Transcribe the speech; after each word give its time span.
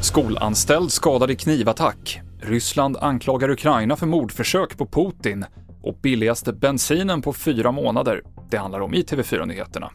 Skolanställd 0.00 0.92
skadad 0.92 1.30
i 1.30 1.36
knivattack. 1.36 2.20
Ryssland 2.40 2.96
anklagar 2.96 3.50
Ukraina 3.50 3.96
för 3.96 4.06
mordförsök 4.06 4.78
på 4.78 4.86
Putin. 4.86 5.44
Och 5.82 5.98
billigaste 6.02 6.52
bensinen 6.52 7.22
på 7.22 7.32
fyra 7.32 7.72
månader. 7.72 8.22
Det 8.50 8.56
handlar 8.56 8.80
om 8.80 8.94
i 8.94 9.02
TV4-nyheterna. 9.02 9.90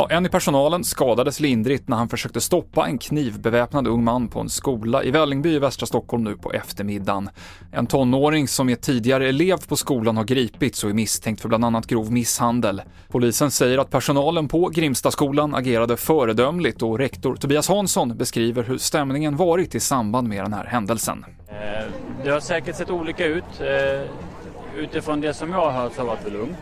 Ja, 0.00 0.08
en 0.10 0.26
i 0.26 0.28
personalen 0.28 0.84
skadades 0.84 1.40
lindrigt 1.40 1.88
när 1.88 1.96
han 1.96 2.08
försökte 2.08 2.40
stoppa 2.40 2.86
en 2.86 2.98
knivbeväpnad 2.98 3.88
ung 3.88 4.04
man 4.04 4.28
på 4.28 4.40
en 4.40 4.48
skola 4.48 5.04
i 5.04 5.10
Vällingby 5.10 5.54
i 5.54 5.58
västra 5.58 5.86
Stockholm 5.86 6.24
nu 6.24 6.36
på 6.36 6.52
eftermiddagen. 6.52 7.30
En 7.72 7.86
tonåring 7.86 8.48
som 8.48 8.68
är 8.68 8.74
tidigare 8.74 9.28
elev 9.28 9.66
på 9.68 9.76
skolan 9.76 10.16
har 10.16 10.24
gripits 10.24 10.84
och 10.84 10.90
är 10.90 10.94
misstänkt 10.94 11.40
för 11.40 11.48
bland 11.48 11.64
annat 11.64 11.86
grov 11.86 12.12
misshandel. 12.12 12.82
Polisen 13.08 13.50
säger 13.50 13.78
att 13.78 13.90
personalen 13.90 14.48
på 14.48 14.68
Grimstaskolan 14.68 15.54
agerade 15.54 15.96
föredömligt 15.96 16.82
och 16.82 16.98
rektor 16.98 17.36
Tobias 17.36 17.68
Hansson 17.68 18.16
beskriver 18.16 18.62
hur 18.62 18.78
stämningen 18.78 19.36
varit 19.36 19.74
i 19.74 19.80
samband 19.80 20.28
med 20.28 20.44
den 20.44 20.52
här 20.52 20.64
händelsen. 20.64 21.24
Eh, 21.48 21.54
det 22.24 22.30
har 22.30 22.40
säkert 22.40 22.76
sett 22.76 22.90
olika 22.90 23.26
ut. 23.26 23.44
Eh, 23.60 24.10
utifrån 24.76 25.20
det 25.20 25.34
som 25.34 25.50
jag 25.50 25.70
har 25.70 25.72
hört 25.72 25.92
så 25.92 26.00
har 26.00 26.04
det 26.04 26.22
varit 26.22 26.32
lugnt. 26.32 26.58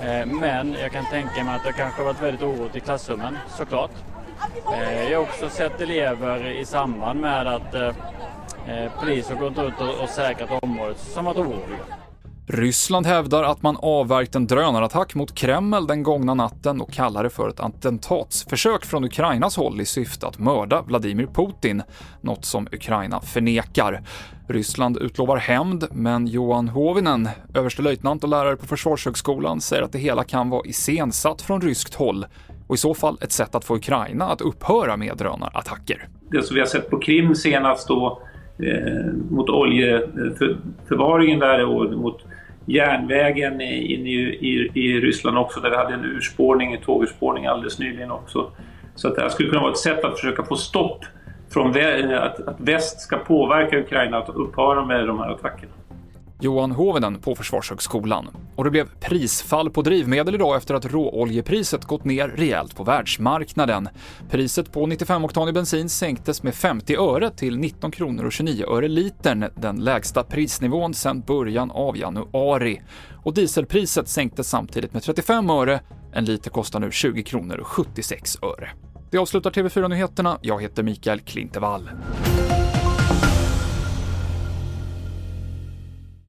Eh, 0.00 0.26
men 0.26 0.76
jag 0.80 0.92
kan 0.92 1.04
tänka 1.04 1.44
mig 1.44 1.54
att 1.54 1.64
det 1.64 1.72
kanske 1.72 2.00
har 2.02 2.04
varit 2.04 2.22
väldigt 2.22 2.42
oroligt 2.42 2.76
i 2.76 2.80
klassrummen, 2.80 3.38
såklart. 3.48 3.90
Eh, 4.72 5.10
jag 5.10 5.18
har 5.18 5.22
också 5.22 5.48
sett 5.48 5.80
elever 5.80 6.46
i 6.46 6.64
samband 6.64 7.20
med 7.20 7.46
att 7.46 7.74
eh, 7.74 8.92
poliser 9.00 9.34
gått 9.34 9.58
ut 9.58 9.80
och 10.02 10.08
säkrat 10.08 10.62
området 10.62 10.98
som 10.98 11.24
varit 11.24 11.38
oroliga. 11.38 12.03
Ryssland 12.46 13.06
hävdar 13.06 13.42
att 13.42 13.62
man 13.62 13.76
avvärjt 13.82 14.34
en 14.34 14.46
drönarattack 14.46 15.14
mot 15.14 15.34
Kreml 15.34 15.86
den 15.86 16.02
gångna 16.02 16.34
natten 16.34 16.80
och 16.80 16.92
kallar 16.92 17.22
det 17.22 17.30
för 17.30 17.48
ett 17.48 17.60
attentatsförsök 17.60 18.84
från 18.84 19.04
Ukrainas 19.04 19.56
håll 19.56 19.80
i 19.80 19.84
syfte 19.84 20.26
att 20.26 20.38
mörda 20.38 20.82
Vladimir 20.82 21.26
Putin, 21.26 21.82
något 22.20 22.44
som 22.44 22.66
Ukraina 22.72 23.20
förnekar. 23.20 24.02
Ryssland 24.48 24.96
utlovar 24.96 25.36
hämnd, 25.36 25.84
men 25.92 26.26
Johan 26.26 26.68
Hovinen, 26.68 27.28
överstelöjtnant 27.54 28.24
och 28.24 28.30
lärare 28.30 28.56
på 28.56 28.66
Försvarshögskolan, 28.66 29.60
säger 29.60 29.82
att 29.82 29.92
det 29.92 29.98
hela 29.98 30.24
kan 30.24 30.50
vara 30.50 30.66
iscensatt 30.66 31.42
från 31.42 31.60
ryskt 31.60 31.94
håll 31.94 32.26
och 32.66 32.74
i 32.74 32.78
så 32.78 32.94
fall 32.94 33.18
ett 33.20 33.32
sätt 33.32 33.54
att 33.54 33.64
få 33.64 33.76
Ukraina 33.76 34.24
att 34.24 34.40
upphöra 34.40 34.96
med 34.96 35.16
drönarattacker. 35.16 36.08
Det 36.30 36.42
som 36.42 36.54
vi 36.54 36.60
har 36.60 36.66
sett 36.66 36.90
på 36.90 36.98
Krim 36.98 37.34
senast 37.34 37.88
då 37.88 38.22
eh, 38.58 39.12
mot 39.30 39.50
oljeförvaringen 39.50 41.38
där 41.38 41.64
och 41.64 41.92
mot 41.92 42.24
järnvägen 42.66 43.60
in 43.60 44.06
i, 44.06 44.12
i, 44.12 44.70
i 44.74 45.00
Ryssland 45.00 45.38
också 45.38 45.60
där 45.60 45.70
vi 45.70 45.76
hade 45.76 45.94
en 45.94 46.04
urspårning, 46.04 46.72
en 46.72 46.80
tågurspårning 46.80 47.46
alldeles 47.46 47.78
nyligen 47.78 48.10
också. 48.10 48.50
Så 48.94 49.08
att 49.08 49.16
det 49.16 49.22
här 49.22 49.28
skulle 49.28 49.48
kunna 49.48 49.60
vara 49.60 49.72
ett 49.72 49.78
sätt 49.78 50.04
att 50.04 50.20
försöka 50.20 50.44
få 50.44 50.56
stopp 50.56 51.04
från 51.50 51.70
att, 52.14 52.48
att 52.48 52.60
väst 52.60 53.00
ska 53.00 53.16
påverka 53.16 53.78
Ukraina 53.78 54.18
att 54.18 54.28
upphöra 54.28 54.84
med 54.84 55.06
de 55.06 55.18
här 55.18 55.30
attackerna. 55.30 55.72
Johan 56.44 56.72
Hovenen 56.72 57.18
på 57.20 57.34
Försvarshögskolan. 57.34 58.28
Och 58.56 58.64
det 58.64 58.70
blev 58.70 58.88
prisfall 59.00 59.70
på 59.70 59.82
drivmedel 59.82 60.34
idag 60.34 60.56
efter 60.56 60.74
att 60.74 60.92
råoljepriset 60.92 61.84
gått 61.84 62.04
ner 62.04 62.28
rejält 62.28 62.76
på 62.76 62.84
världsmarknaden. 62.84 63.88
Priset 64.30 64.72
på 64.72 64.86
95-oktanig 64.86 65.52
bensin 65.52 65.88
sänktes 65.88 66.42
med 66.42 66.54
50 66.54 66.96
öre 66.96 67.30
till 67.30 67.58
19 67.58 67.90
kronor 67.90 68.24
och 68.24 68.32
29 68.32 68.64
öre 68.66 68.88
litern, 68.88 69.44
den 69.56 69.76
lägsta 69.76 70.24
prisnivån 70.24 70.94
sedan 70.94 71.20
början 71.20 71.70
av 71.70 71.96
januari. 71.96 72.82
Och 73.24 73.34
dieselpriset 73.34 74.08
sänktes 74.08 74.48
samtidigt 74.48 74.92
med 74.92 75.02
35 75.02 75.50
öre, 75.50 75.80
en 76.12 76.24
liter 76.24 76.50
kostar 76.50 76.80
nu 76.80 76.90
20 76.90 77.22
kronor 77.22 77.56
och 77.56 77.66
76 77.66 78.38
öre. 78.42 78.70
Det 79.10 79.18
avslutar 79.18 79.50
TV4-nyheterna. 79.50 80.38
Jag 80.42 80.62
heter 80.62 80.82
Mikael 80.82 81.20
Klintevall. 81.20 81.90